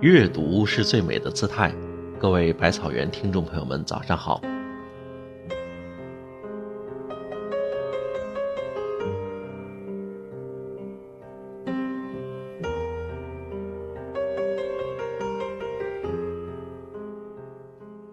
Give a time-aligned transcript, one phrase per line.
[0.00, 1.70] 阅读是最美的姿态，
[2.18, 4.40] 各位百草园听众朋友们，早上好。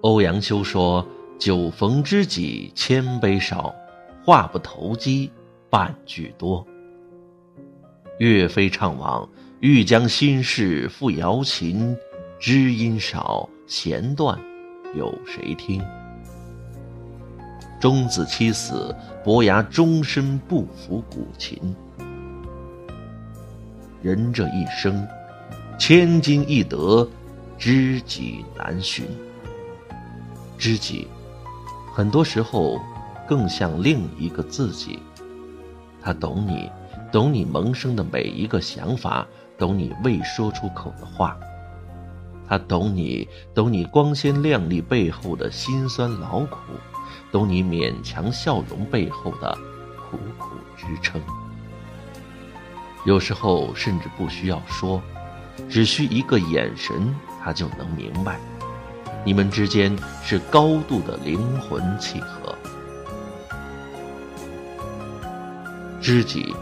[0.01, 1.07] 欧阳修说
[1.39, 3.73] ：“酒逢知己千杯少，
[4.25, 5.31] 话不投机
[5.69, 6.67] 半句多。”
[8.19, 9.27] 岳飞怅惘。
[9.59, 11.97] 欲将心事付瑶琴，
[12.39, 14.39] 知音少，弦断，
[14.95, 15.83] 有谁听？
[17.79, 21.59] 钟子期死，伯牙终身不抚古琴。
[24.03, 25.07] 人这一生，
[25.79, 27.09] 千金易得，
[27.57, 29.05] 知己难寻。
[30.55, 31.07] 知己，
[31.93, 32.79] 很多时候
[33.27, 34.99] 更像另一个自己，
[35.99, 36.69] 他懂你，
[37.11, 39.25] 懂你萌生的每一个想法。
[39.57, 41.35] 懂你未说出口的话，
[42.47, 46.57] 他懂你，懂你光鲜亮丽背后的辛酸劳苦，
[47.31, 49.57] 懂你勉强笑容背后的
[49.97, 51.19] 苦苦支撑。
[53.03, 55.01] 有时候甚至不需要说，
[55.67, 58.39] 只需一个眼神，他就能明白，
[59.25, 62.55] 你们之间是高度的灵魂契合。
[65.99, 66.53] 知己，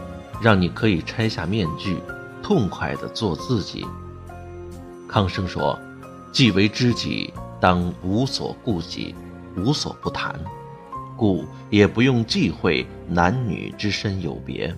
[0.46, 1.98] 让你可以拆下面具。
[2.44, 3.84] 痛快地做自己。
[5.08, 5.80] 康生说
[6.32, 9.16] ：“既为知己，当无所顾忌，
[9.58, 10.40] 无所不谈，
[11.18, 14.72] 故也不用忌讳男女之身有别。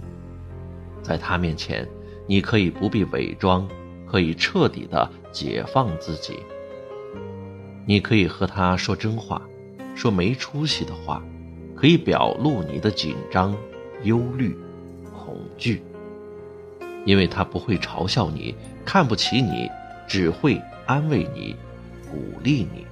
[1.04, 1.86] 在他面前，
[2.26, 3.68] 你可以不必伪装，
[4.10, 6.40] 可以彻底的解放自己。
[7.86, 9.42] 你可以和他说真话，
[9.94, 11.22] 说没出息的话，
[11.76, 13.54] 可以表露你的紧张、
[14.04, 14.58] 忧虑、
[15.58, 15.84] 惧。”
[17.06, 19.70] 因为他不会嘲笑你，看不起你，
[20.08, 21.56] 只会安慰你，
[22.12, 22.86] 鼓励你。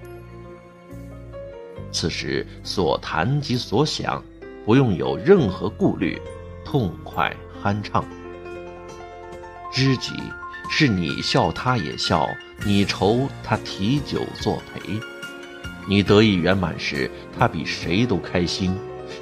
[1.91, 4.23] 此时所谈及所想，
[4.65, 6.21] 不用有任何顾虑，
[6.63, 8.05] 痛快酣畅。
[9.71, 10.13] 知己
[10.69, 12.25] 是你笑他也笑，
[12.65, 14.97] 你愁他提酒作陪，
[15.87, 18.73] 你得意圆满时，他比谁都开心，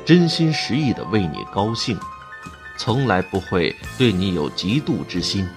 [0.06, 1.98] 真心实意的为你高兴。
[2.78, 5.48] 从来不会对你有嫉妒之心。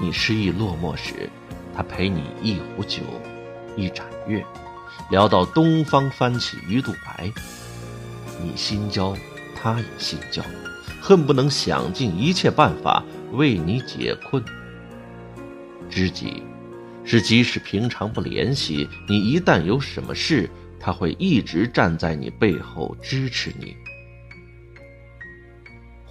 [0.00, 1.30] 你失意落寞时，
[1.74, 3.02] 他陪你一壶酒，
[3.76, 4.44] 一盏月，
[5.10, 7.30] 聊到东方翻起鱼肚白。
[8.42, 9.16] 你心焦，
[9.54, 10.42] 他也心焦，
[11.00, 14.42] 恨不能想尽一切办法为你解困。
[15.88, 16.42] 知己，
[17.04, 20.50] 是即使平常不联系，你一旦有什么事，
[20.80, 23.76] 他会一直站在你背后支持你。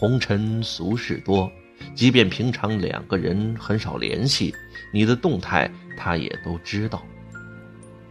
[0.02, 1.48] 红尘俗事多，
[1.94, 4.52] 即便平常两个人很少联系，
[4.92, 7.04] 你的动态他也都知道。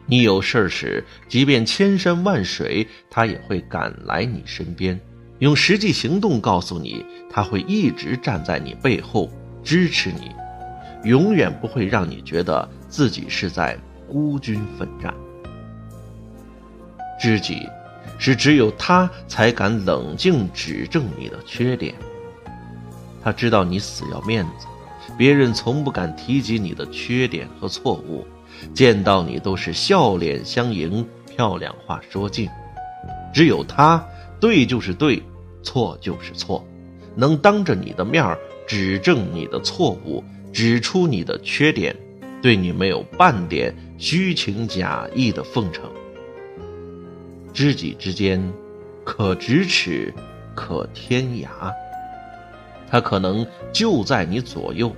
[0.07, 5.01] 你有事儿时，即便千山万水，他也会赶来你身边，
[5.41, 9.29] 用实际行动告诉你，他会一直站在你背后
[9.65, 10.31] 支持你，
[11.03, 13.77] 永远不会让你觉得自己是在
[14.07, 15.13] 孤军奋战。
[17.21, 17.67] 知己。
[18.21, 21.95] 是只有他才敢冷静指正你的缺点。
[23.23, 24.67] 他知道你死要面子，
[25.17, 28.27] 别人从不敢提及你的缺点和错误，
[28.75, 32.47] 见到你都是笑脸相迎，漂亮话说尽。
[33.33, 34.05] 只有他，
[34.39, 35.23] 对就是对，
[35.63, 36.63] 错就是错，
[37.15, 40.23] 能当着你的面儿指正你的错误，
[40.53, 41.97] 指出你的缺点，
[42.43, 45.85] 对你没有半点虚情假意的奉承。
[47.53, 48.53] 知己之间，
[49.05, 50.13] 可咫尺，
[50.55, 51.49] 可天涯。
[52.91, 54.95] 他可能就在你左右，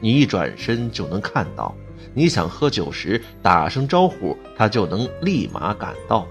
[0.00, 1.74] 你一转身就能看到。
[2.12, 6.26] 你想喝酒时打声招呼，他就能立马赶到。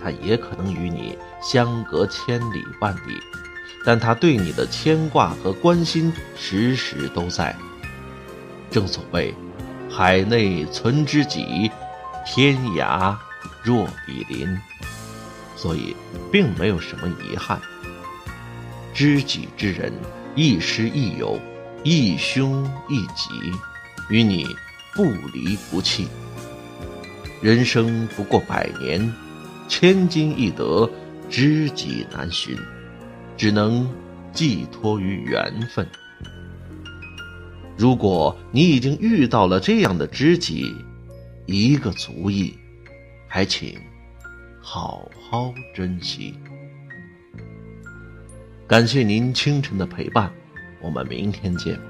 [0.00, 3.18] 他也可能与你相隔千里万里，
[3.84, 7.56] 但他对你的牵挂和关心时时都在。
[8.70, 9.34] 正所谓，
[9.90, 11.70] 海内存知己，
[12.24, 13.16] 天涯。
[13.62, 14.58] 若比邻，
[15.56, 15.94] 所以
[16.30, 17.60] 并没有什么遗憾。
[18.92, 19.92] 知己之人，
[20.34, 21.38] 亦师亦友，
[21.82, 23.52] 亦兄亦己，
[24.10, 24.46] 与你
[24.94, 26.08] 不离不弃。
[27.40, 29.12] 人生不过百年，
[29.68, 30.90] 千金易得，
[31.30, 32.56] 知己难寻，
[33.36, 33.88] 只能
[34.32, 35.86] 寄托于缘分。
[37.76, 40.74] 如果你已经遇到了这样的知己，
[41.46, 42.58] 一个足矣。
[43.34, 43.80] 还请
[44.60, 46.38] 好好珍惜。
[48.68, 50.30] 感谢您清晨的陪伴，
[50.82, 51.80] 我们明天见。